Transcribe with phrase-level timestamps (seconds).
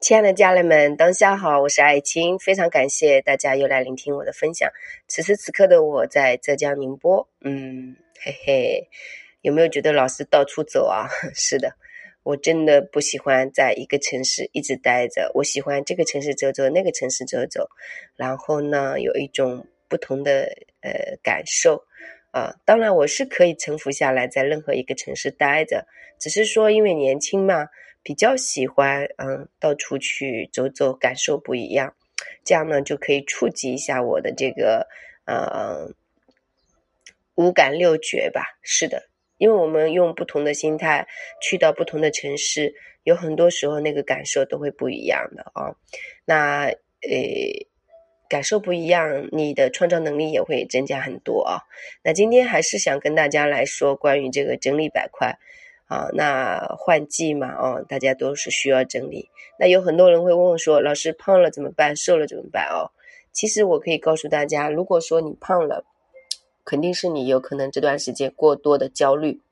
[0.00, 4.70] 亲爱的家人们，当下好，我是爱青，非常感谢大家又来聆听我的分享。
[5.06, 8.88] 此时此刻的我在浙江宁波，嗯，嘿嘿，
[9.42, 11.06] 有没有觉得老是到处走啊？
[11.36, 11.74] 是的，
[12.22, 17.68] 我真的不喜欢在一个城市一直待着，我喜欢这个城市走走，那个城市走走，
[18.16, 21.84] 然后呢，有一种不同的呃感受
[22.30, 22.54] 啊。
[22.64, 25.86] 当然，我是可以沉浮下来，在任何一个城市待着，
[26.18, 27.66] 只是说因为年轻嘛。
[28.02, 31.94] 比较喜欢嗯，到处去走走，感受不一样，
[32.44, 34.86] 这样呢就可以触及一下我的这个
[35.26, 35.92] 呃
[37.34, 38.58] 五感六觉吧。
[38.62, 41.06] 是的，因为我们用不同的心态
[41.42, 45.76] 去到不同的城市，有很多时候那个感受都会不一样的啊。
[46.24, 47.66] 那呃，
[48.30, 51.60] 感受不一样，你的创造能力也会增加很多啊。
[52.02, 55.38] 那今天还是想跟大家来说关于这个整理板块。
[55.90, 59.28] 啊，那换季嘛，哦，大家都是需要整理。
[59.58, 61.96] 那有很多人会问我说：“老师胖了怎么办？
[61.96, 62.94] 瘦了怎么办？”哦，
[63.32, 65.84] 其实我可以告诉大家，如果说你胖了，
[66.64, 69.42] 肯定是你有可能这段时间过多的焦虑，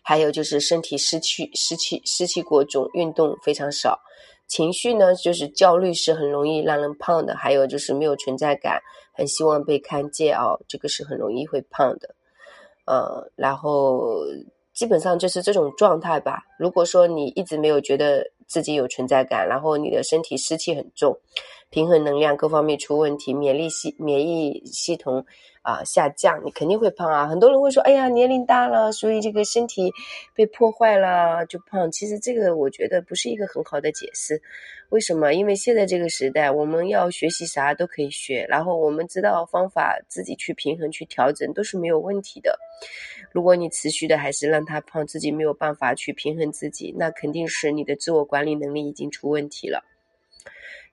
[0.00, 4.00] 还有就是身体湿气、湿气、湿气过重，运动非常少，
[4.46, 8.80] 情绪呢就是焦虑是很容易让人胖的，还有就是没有存在感，
[9.12, 12.14] 很希望被看见哦，这个是很容易会胖的。
[12.86, 14.24] 呃，然后。
[14.74, 16.42] 基本上就是这种状态吧。
[16.58, 21.16] 如果说你一直没有觉得自己有存在感，然后你的身体湿气很重，
[21.70, 25.24] 平衡能量各方面出问题，免疫系免疫系统。
[25.64, 27.26] 啊，下降你肯定会胖啊！
[27.26, 29.90] 很多人会说：“哎呀，年龄大了，所以这个身体
[30.34, 34.42] 被破坏了就胖。”其实这个我觉得不是一个很好的解释。
[34.90, 35.32] 为什么？
[35.32, 42.58] 因为现在这个时代，我们要学习啥都可以学，然后我们知道方法，自己去平衡、去调整都是没有问题的。
[43.34, 49.84] 如果你持续的还是让他胖，自己没有办法去平衡自己，那肯定是你的自我管理能力已经出问题了。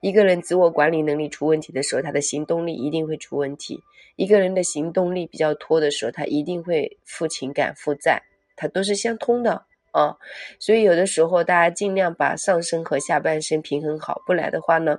[0.00, 3.80] 一个人自我管理能力出问题的时候，他的行动力一定会出问题。
[4.16, 8.20] 一个人的行动力比较拖的时候，他一定会负情感、负债，
[8.56, 10.16] 它都是相通的啊。
[10.58, 14.98] 所以有的时候，大家尽量把上身和下半身平衡好，不然的话呢，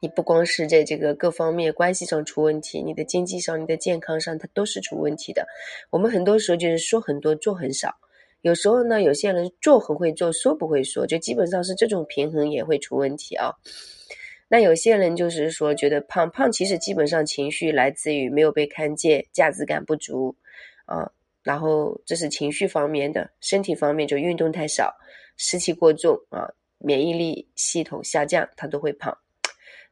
[0.00, 5.46] 你不光是在这个各方面关系上出问题，你的经济上、你的健康上，它都是出问题的。
[5.90, 7.94] 我们很多时候就是说很多，做很少。
[8.40, 13.52] 有时候呢，有些人做很会做，说不会说，就基本上是这种平衡也会出问题啊。
[14.48, 20.34] 那有些人就是说觉得胖胖，其实基本上情绪来自于没有被看见，价值感不足
[20.86, 21.10] 啊。
[21.42, 24.92] 然后这是情绪方面的，身体方面就运动太少，
[25.36, 26.48] 湿气过重啊，
[26.78, 29.16] 免疫力系统下降，他都会胖。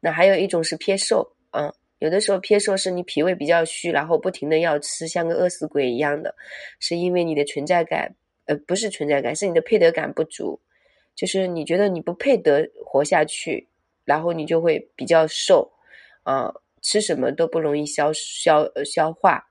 [0.01, 6.35] 那还有一种是偏瘦啊，有的时候偏瘦是你脾胃比较虚，然后不停的要吃，像个饿死鬼一样的，
[6.79, 8.15] 是因为你的存在感。
[8.47, 10.59] 呃，不是存在感，是你的配得感不足，
[11.15, 13.69] 就是你觉得你不配得活下去，
[14.05, 15.71] 然后你就会比较瘦，
[16.25, 19.47] 啊，吃什么都不容易消消消化。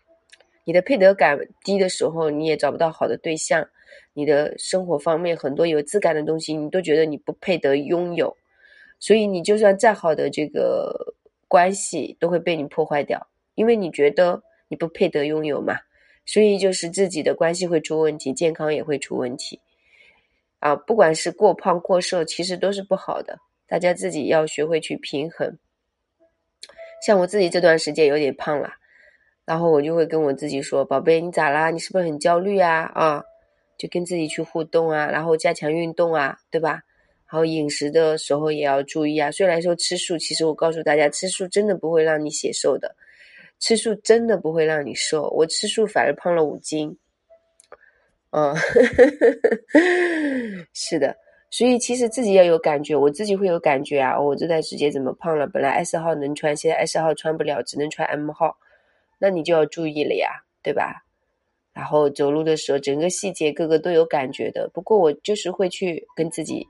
[0.65, 3.65] 你的配得感低的时候，你也找不到好的对象，
[4.13, 8.35] 你的生活方面很多有质感的东西，你都觉得你不配得拥有，
[8.99, 11.15] 所以你就算再好的这个
[11.47, 15.77] 关系，都会被你破坏掉，因为你觉得你不配得拥有嘛。
[16.25, 19.59] 所以就是自己的关系会出问题，健康也会出问题，
[20.59, 23.39] 啊，不管是过胖过瘦，其实都是不好的。
[23.65, 25.57] 大家自己要学会去平衡。
[27.03, 28.73] 像我自己这段时间有点胖了，
[29.45, 31.71] 然后我就会跟我自己说：“宝贝，你咋啦？
[31.71, 32.91] 你是不是很焦虑啊？
[32.93, 33.23] 啊，
[33.77, 36.83] 就跟自己去互动啊，然后加强运动啊，对吧？
[37.31, 39.29] 然后饮食的时候也要注意啊。
[39.29, 42.95] 虽然说吃素，其实我告诉大家，吃素真的不会让你显瘦的。”
[43.59, 46.97] 吃素真的不会让你瘦，我吃素反而胖了五斤。
[48.31, 48.55] 嗯，
[50.73, 51.13] 是的，
[51.49, 54.17] 所以其实自己要有感觉，我自己会有感觉啊。
[54.17, 55.45] 我这段时间怎么胖了？
[55.45, 58.57] 本来 S 号能穿，现在 S 号穿不了，只能穿 M 号，
[59.19, 60.29] 那你就要注意了呀，
[60.63, 61.03] 对吧？
[61.73, 64.69] 然后走路的时候，整个细节个个都有感觉的。
[64.73, 66.65] 不过我就是会去跟自己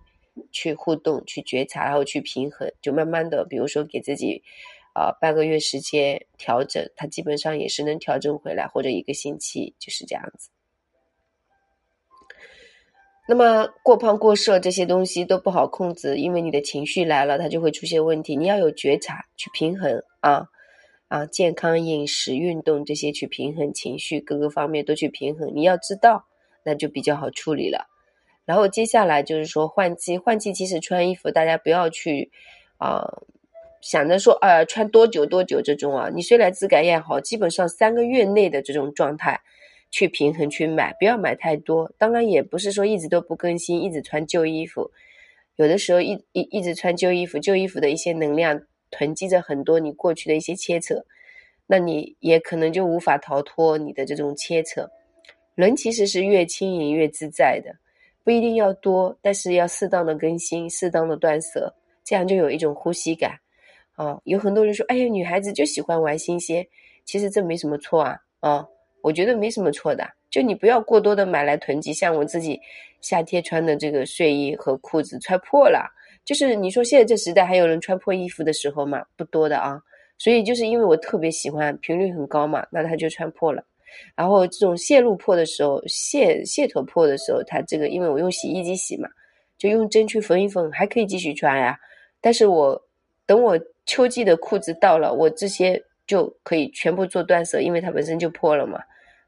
[0.51, 4.43] 去互动、去觉察，然后去平衡，就慢慢的，比如说给自己。
[4.91, 10.49] 啊，半个月时间调整，它基本上也是能调整回来，或者一个星期就是这样子。
[13.27, 18.35] 那么过胖过瘦这些东西都不好控制，因为你的情绪来了，它就会出现问题。
[18.35, 20.47] 你要有觉察，去平衡啊
[21.07, 25.53] 啊，健康饮食、运动这些去平衡情绪，各个方面都去平衡。
[25.55, 26.25] 你要知道，
[26.63, 27.87] 那就比较好处理了。
[28.49, 32.31] 然后接下来就是说换季，换季其实穿衣服，大家不要去
[32.79, 33.21] 啊。
[33.79, 39.39] 想着说，呃，穿多久多久这种啊，你虽然质感也好，基本上三个月内的这种状态，
[39.91, 41.91] 去平衡去买，不要买太多。
[41.99, 44.89] 当然也不是说一直都不更新，一直穿旧衣服。
[45.57, 51.05] 有的时候一一一直穿旧衣服，旧衣服的一些能量囤积着很多你过去的一些牵扯，
[51.67, 54.89] 那你也可能就无法逃脱你的这种牵扯。
[55.53, 57.75] 人其实是越轻盈越自在的，
[58.29, 61.73] 不一定要多，但是要适当的更新，适当的断舍，
[62.03, 63.31] 这样就有一种呼吸感。
[63.95, 66.63] 啊，有很多人说，哎呀，女孩子就喜欢玩新鲜，
[67.05, 68.15] 其实这没什么错啊。
[68.39, 68.63] 啊，
[69.01, 71.91] 我觉得没什么错的，就你不要过多的买来囤积。
[71.91, 72.61] 像我自己
[73.01, 75.91] 夏天穿的这个睡衣和裤子穿破了，
[76.23, 79.03] 就是你说现在这时代还有人穿破衣服的时候嘛？
[79.17, 79.81] 不多的啊。
[80.19, 83.63] 所以就是因为我特别喜欢，频率很高嘛，那他就穿破了。
[84.15, 89.09] 然后这种线路破的时候，泄泄头破的时候，它这个因为我用洗衣机洗嘛，
[89.57, 91.77] 就用针去缝一缝，还可以继续穿呀。
[92.21, 92.85] 但是我
[93.25, 98.79] 等我秋季的裤子到了，我这些就可以全部做断舍，因为它本身就破了嘛。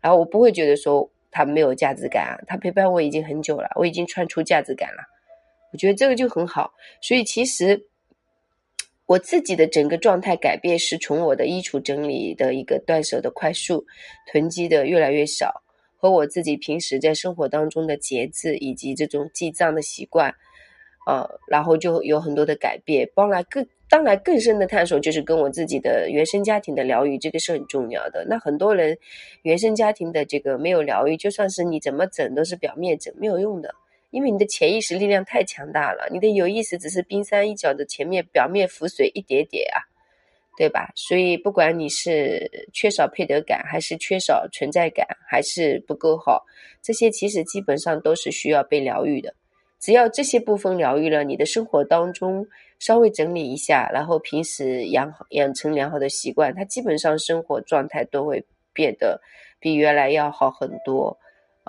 [0.02, 5.04] 然后我不会觉得说它没有价值感啊，它陪伴我已经很久了，我已经穿出价值感了。
[5.72, 7.88] 我觉得这个就很好，所以其实。
[9.12, 13.86] 我自己的整个状态改变是从我的衣橱整理的一个断舍的快速，
[14.32, 15.62] 囤积的越来越少，
[15.98, 20.34] 和我自己平时在生活当中的节制以及这种记账的习惯，
[21.06, 23.06] 呃，然后就有很多的改变。
[23.14, 28.26] 当然更当然更深的探索就是跟我自己的原生家庭的疗愈，这个是很重要的。
[28.30, 28.98] 那很多人
[29.42, 33.76] 原生家庭的这个没有疗愈，就算是你怎么整都是表面整，没有用的。
[34.12, 39.80] 因为你的潜意识力量太强大了，你的有意识只是冰山一角的前面表面浮水一点点啊，
[40.58, 40.92] 对吧？
[40.96, 46.46] 所以不管你是缺少配得感，还是缺少存在感，还是不够好，
[46.82, 49.34] 这些其实基本上都是需要被疗愈的。
[49.80, 52.46] 只要这些部分疗愈了，你的生活当中
[52.78, 59.20] 稍微整理一下，然后平时养养成良好的习惯，它基本上生活状态都会变得
[59.60, 61.18] 比原来要好很多。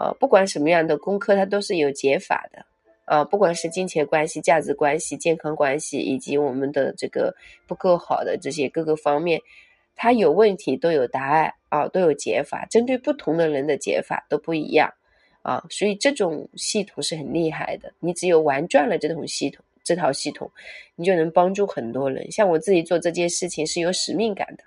[0.02, 2.66] 啊，不管什么样的功课，它都是有解法的。
[3.04, 7.32] 啊，不管是金钱关系、价值关系、健康关系，以及我们的这个
[7.68, 9.40] 不够好的这些各个方面，
[9.94, 12.66] 它有问题都有答案啊，都有解法。
[12.66, 14.92] 针对不同的人的解法都不一样
[15.42, 17.92] 啊，所以这种系统是很厉害的。
[18.00, 20.50] 你只有玩转了这种系统，这套系统，
[20.96, 22.30] 你就能帮助很多人。
[22.30, 24.64] 像我自己做这件事情是有使命感的，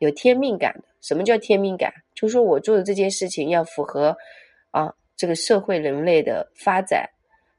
[0.00, 0.84] 有天命感的。
[1.00, 1.92] 什么叫天命感？
[2.14, 4.16] 就是说我做的这件事情要符合。
[4.74, 7.08] 啊，这个社会人类的发展，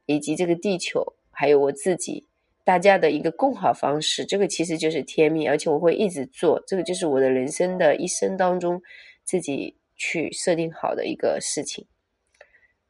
[0.04, 2.28] 以及这个地球，还有我自己，
[2.62, 8.78] 大家的一个共好方式，这个其实就是天命，而且我会一直做，这个就是我的人生的一生当中
[9.24, 11.86] 自己去设定好的一个事情。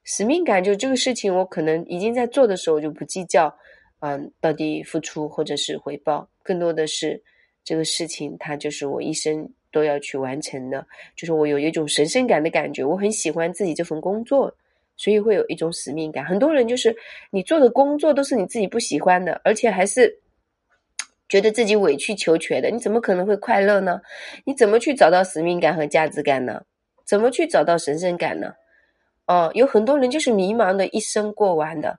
[0.03, 3.57] 使命感就这个事情，我可能已经在做的时候就不计较，
[4.01, 7.23] 嗯，到底付出或者是回报，更多的是
[7.63, 9.49] 这个事情，它就是我一生。
[9.73, 14.55] 都要去完成的，就是我有一种神圣感的感觉，我很喜欢自己这份工作，
[14.97, 16.25] 所以会有一种使命感。
[16.25, 16.97] 很多人就是
[17.31, 20.19] 你做的工作都是你自己不喜欢的，而且还是
[21.29, 24.01] 觉得自己委曲求全的，你怎么可能会快乐呢？
[24.45, 26.63] 你怎么去找到使命感和价值感呢？
[27.05, 28.55] 怎么去找到神圣感呢？
[29.27, 31.99] 哦，有很多人就是迷茫的一生过完的。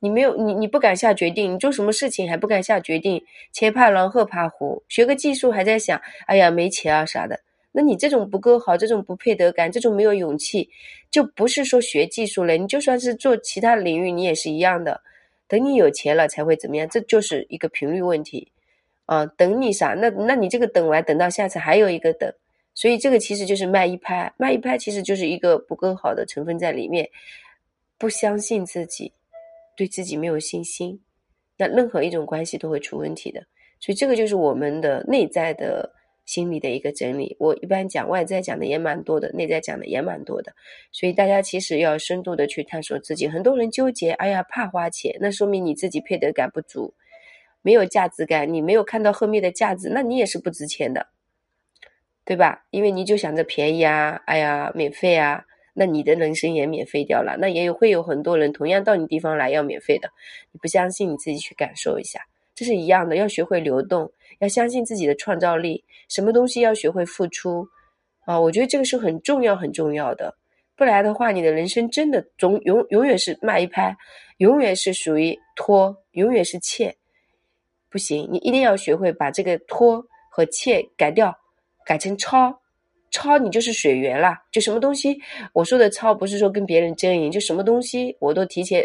[0.00, 7.38] 你没有你你不敢下决定，你做什么事情还不敢下决定，前怕狼后怕虎，学个技术还在想，哎呀没钱啊啥的，
[7.70, 10.68] 那你这种不够好，这种不配得感，这种没有勇气，
[11.10, 15.00] 就不是说学技术了，你就算是做其他领域，你也是一样的。
[15.46, 18.50] 等你有钱了才会怎么样，这就是一个频率问题
[19.04, 19.26] 啊。
[19.26, 19.94] 等你啥？
[19.94, 22.32] 那那你这个等完，等到下次还有一个等，
[22.72, 27.10] 所以这个其实就是卖一拍，卖一拍其实就是一个不够好的成分在里面，
[27.98, 29.12] 不相信自己。
[29.80, 31.00] 对自己没有信心，
[31.56, 33.40] 那任何一种关系都会出问题的。
[33.80, 35.90] 所以这个就是我们的内在的
[36.26, 37.34] 心理的一个整理。
[37.40, 40.52] 我一般讲外在讲的也蛮多的，内在讲的也蛮多的。
[40.92, 43.26] 所以大家其实要深度的去探索自己。
[43.26, 46.92] 很多人纠结，哎呀，怕花钱，那说明你自己配得感不足，
[47.62, 51.06] 没有价值感，你没有看到后面的价值，那你也是不值钱的，
[52.26, 52.66] 对吧？
[52.68, 55.46] 因为你就想着便宜啊，哎呀，免费啊。
[55.74, 60.10] 那你的人生也免费掉了，那也有会有很多人同样到你地方来要免费的，
[60.52, 62.20] 你不相信你自己去感受一下，
[62.54, 67.66] 这是一样的，要学会流动，要相信自己的创造力，什么东西要学会付出
[68.26, 70.36] 啊，我觉得这个是很重要很重要的，
[70.76, 73.96] 不然的话，你的人生真的总永永远是慢一拍，
[74.38, 76.94] 永远是属于拖，永远是欠，
[77.88, 81.38] 不行，你一定要学会把这个拖和欠改掉，
[81.84, 82.59] 改成超。
[83.10, 85.20] 超你就是水源了，就什么东西
[85.52, 88.84] 我说的超不是说跟别人争赢，就什么东西我都提前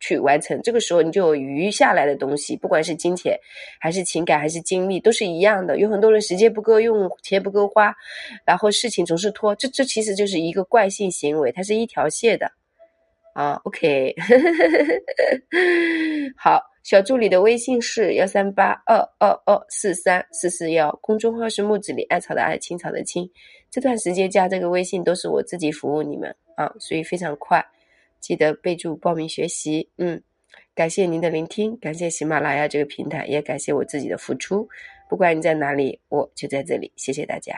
[0.00, 0.60] 去完成。
[0.62, 3.38] 这个时候你就有余下来的东西，不管是金钱
[3.78, 5.78] 还是情感还是精力，都是一样的。
[5.78, 7.94] 有很多人时间不够用，钱不够花，
[8.44, 12.50] 然后事情总是拖，这这其实就是一个惯性行为，它是一条线的
[13.34, 13.60] 啊。
[13.64, 14.14] OK，
[16.36, 16.69] 好。
[16.82, 23.30] 小助理的微信是幺三八二二二四三四四幺，公众号是木子李艾草的艾，青草的青。
[23.70, 27.64] 这段时间加这个微信都是我自己服务你们啊，所以非常快。
[28.18, 29.88] 记得备注报名学习。
[29.98, 30.20] 嗯，
[30.74, 34.68] 感谢您的聆听，感谢喜马拉雅这个平台，也感谢我自己的付出。
[35.08, 36.90] 不管你在哪里，我就在这里。
[36.96, 37.54] 谢谢大家。